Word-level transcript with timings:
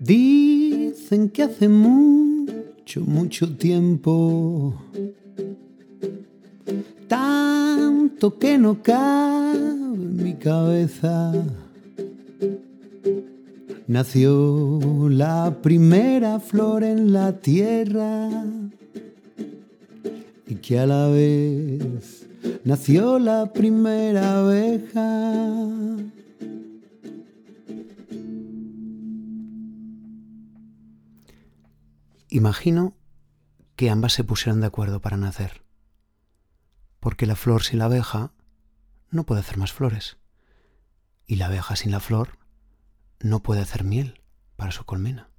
Dicen 0.00 1.30
que 1.30 1.42
hace 1.42 1.68
mucho, 1.68 3.00
mucho 3.00 3.56
tiempo, 3.56 4.74
tanto 7.08 8.38
que 8.38 8.58
no 8.58 8.82
cabe 8.82 9.56
en 9.56 10.22
mi 10.22 10.34
cabeza, 10.34 11.32
nació 13.86 15.08
la 15.08 15.56
primera 15.62 16.40
flor 16.40 16.84
en 16.84 17.12
la 17.12 17.40
tierra 17.40 18.28
y 20.46 20.54
que 20.56 20.78
a 20.78 20.86
la 20.86 21.08
vez 21.08 22.26
nació 22.64 23.18
la 23.18 23.52
primera 23.52 24.40
abeja. 24.40 25.54
Imagino 32.34 32.96
que 33.76 33.90
ambas 33.90 34.12
se 34.12 34.24
pusieron 34.24 34.60
de 34.60 34.66
acuerdo 34.66 35.00
para 35.00 35.16
nacer, 35.16 35.64
porque 36.98 37.26
la 37.26 37.36
flor 37.36 37.62
sin 37.62 37.78
la 37.78 37.84
abeja 37.84 38.32
no 39.08 39.22
puede 39.24 39.42
hacer 39.42 39.56
más 39.56 39.72
flores, 39.72 40.16
y 41.28 41.36
la 41.36 41.46
abeja 41.46 41.76
sin 41.76 41.92
la 41.92 42.00
flor 42.00 42.40
no 43.20 43.40
puede 43.40 43.60
hacer 43.60 43.84
miel 43.84 44.20
para 44.56 44.72
su 44.72 44.84
colmena. 44.84 45.30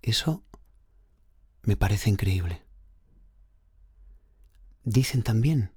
Eso 0.00 0.44
me 1.62 1.76
parece 1.76 2.08
increíble. 2.08 2.64
Dicen 4.84 5.24
también 5.24 5.72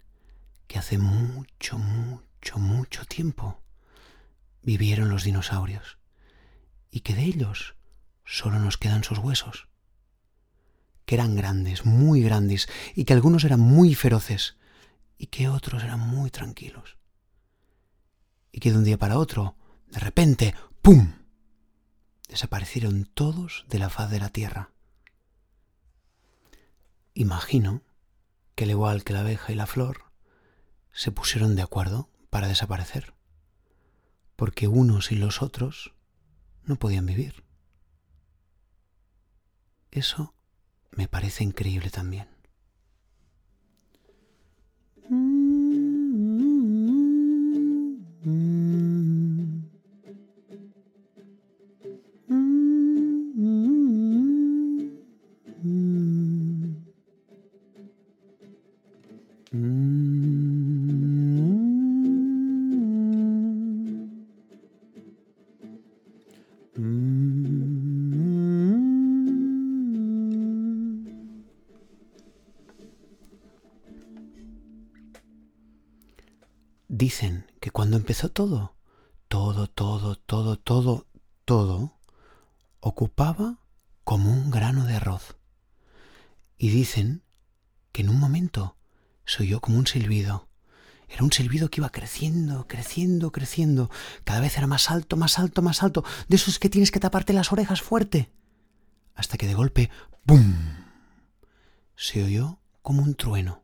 que 0.67 0.77
hace 0.77 0.99
mucho, 0.99 1.79
mucho, 1.79 2.59
mucho 2.59 3.03
tiempo 3.05 3.63
vivieron 4.61 5.09
los 5.09 5.23
dinosaurios 5.23 5.97
y 6.91 6.99
que 6.99 7.15
de 7.15 7.23
ellos 7.23 7.75
solo 8.25 8.59
nos 8.59 8.77
quedan 8.77 9.03
sus 9.03 9.17
huesos, 9.17 9.67
que 11.05 11.15
eran 11.15 11.35
grandes, 11.35 11.85
muy 11.85 12.21
grandes, 12.21 12.67
y 12.95 13.05
que 13.05 13.13
algunos 13.13 13.43
eran 13.43 13.59
muy 13.59 13.95
feroces, 13.95 14.57
y 15.17 15.27
que 15.27 15.49
otros 15.49 15.83
eran 15.83 15.99
muy 15.99 16.31
tranquilos. 16.31 16.97
Y 18.51 18.59
que 18.59 18.71
de 18.71 18.77
un 18.77 18.83
día 18.83 18.97
para 18.97 19.17
otro, 19.17 19.55
de 19.87 19.99
repente, 19.99 20.55
¡pum! 20.81 21.13
desaparecieron 22.27 23.05
todos 23.05 23.65
de 23.69 23.79
la 23.79 23.89
faz 23.89 24.09
de 24.09 24.19
la 24.19 24.29
tierra. 24.29 24.71
Imagino 27.13 27.83
que 28.55 28.63
al 28.63 28.71
igual 28.71 29.03
que 29.03 29.13
la 29.13 29.19
abeja 29.19 29.51
y 29.51 29.55
la 29.55 29.67
flor, 29.67 30.11
se 30.91 31.11
pusieron 31.11 31.55
de 31.55 31.61
acuerdo 31.61 32.09
para 32.29 32.47
desaparecer, 32.47 33.13
porque 34.35 34.67
unos 34.67 35.11
y 35.11 35.15
los 35.15 35.41
otros 35.41 35.93
no 36.63 36.75
podían 36.75 37.05
vivir. 37.05 37.43
Eso 39.93 40.33
me 40.91 41.07
parece 41.07 41.43
increíble 41.43 41.91
también. 41.91 42.32
Dicen 76.95 77.51
que 77.59 77.71
cuando 77.71 77.97
empezó 77.97 78.29
todo, 78.29 78.75
todo, 79.27 79.65
todo, 79.65 80.15
todo, 80.15 80.59
todo, 80.59 81.07
todo, 81.43 81.97
ocupaba 82.81 83.57
como 84.03 84.31
un 84.31 84.51
grano 84.51 84.85
de 84.85 84.97
arroz. 84.97 85.35
Y 86.55 86.69
dicen 86.69 87.23
que 87.91 88.03
en 88.03 88.09
un 88.09 88.19
momento 88.19 88.77
se 89.25 89.41
oyó 89.41 89.59
como 89.59 89.79
un 89.79 89.87
silbido. 89.87 90.49
Era 91.09 91.23
un 91.23 91.31
silbido 91.31 91.71
que 91.71 91.81
iba 91.81 91.89
creciendo, 91.89 92.67
creciendo, 92.67 93.31
creciendo. 93.31 93.89
Cada 94.23 94.41
vez 94.41 94.55
era 94.55 94.67
más 94.67 94.91
alto, 94.91 95.17
más 95.17 95.39
alto, 95.39 95.63
más 95.63 95.81
alto. 95.81 96.05
De 96.27 96.35
esos 96.35 96.59
que 96.59 96.69
tienes 96.69 96.91
que 96.91 96.99
taparte 96.99 97.33
las 97.33 97.51
orejas 97.51 97.81
fuerte. 97.81 98.31
Hasta 99.15 99.39
que 99.39 99.47
de 99.47 99.55
golpe, 99.55 99.89
¡bum! 100.25 100.53
Se 101.95 102.23
oyó 102.23 102.59
como 102.83 103.01
un 103.01 103.15
trueno. 103.15 103.63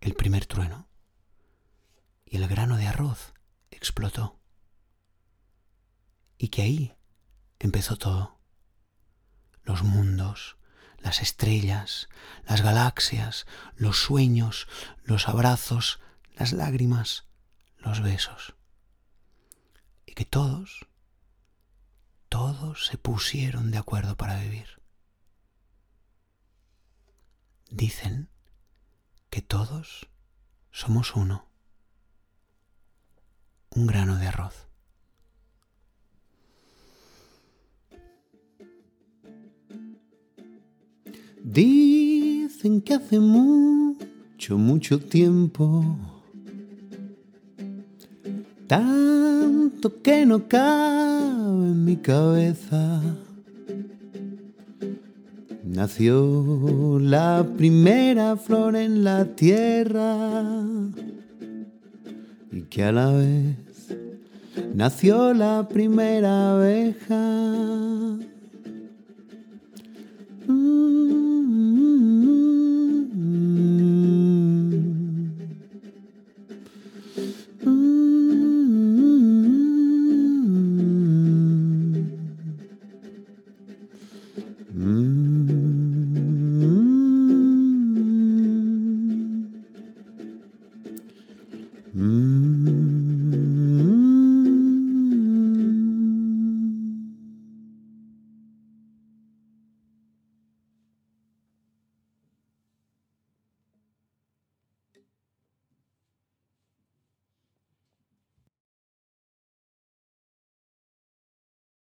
El 0.00 0.14
primer 0.14 0.46
trueno 0.46 0.87
y 2.30 2.36
el 2.36 2.46
grano 2.46 2.76
de 2.76 2.86
arroz 2.86 3.32
explotó. 3.70 4.38
Y 6.36 6.48
que 6.48 6.62
ahí 6.62 6.96
empezó 7.58 7.96
todo. 7.96 8.38
Los 9.62 9.82
mundos, 9.82 10.56
las 10.98 11.22
estrellas, 11.22 12.08
las 12.46 12.60
galaxias, 12.60 13.46
los 13.76 13.98
sueños, 13.98 14.68
los 15.04 15.28
abrazos, 15.28 16.00
las 16.34 16.52
lágrimas, 16.52 17.26
los 17.78 18.02
besos. 18.02 18.54
Y 20.06 20.12
que 20.12 20.24
todos, 20.24 20.86
todos 22.28 22.86
se 22.86 22.98
pusieron 22.98 23.70
de 23.70 23.78
acuerdo 23.78 24.16
para 24.16 24.38
vivir. 24.38 24.82
Dicen 27.70 28.30
que 29.30 29.42
todos 29.42 30.08
somos 30.70 31.16
uno 31.16 31.47
un 33.74 33.86
grano 33.86 34.16
de 34.16 34.26
arroz. 34.26 34.54
Dicen 41.42 42.80
que 42.82 42.94
hace 42.94 43.18
mucho, 43.20 44.58
mucho 44.58 44.98
tiempo, 44.98 45.96
tanto 48.66 50.02
que 50.02 50.26
no 50.26 50.46
cabe 50.48 51.68
en 51.70 51.84
mi 51.84 51.96
cabeza, 51.96 53.00
nació 55.64 56.98
la 57.00 57.46
primera 57.56 58.36
flor 58.36 58.76
en 58.76 59.04
la 59.04 59.24
tierra 59.24 60.44
y 62.50 62.62
que 62.62 62.84
a 62.84 62.92
la 62.92 63.10
vez 63.12 63.56
nació 64.74 65.34
la 65.34 65.68
primera 65.68 66.52
abeja. 66.52 68.18